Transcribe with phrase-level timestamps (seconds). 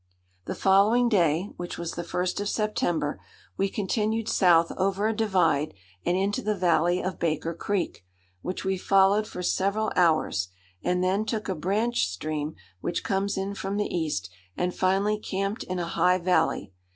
[0.45, 3.19] The following day, which was the first of September,
[3.55, 8.03] we continued south over a divide and into the valley of Baker Creek,
[8.41, 10.47] which we followed for several hours,
[10.81, 15.61] and then took a branch stream which comes in from the east, and finally camped
[15.65, 16.73] in a high valley.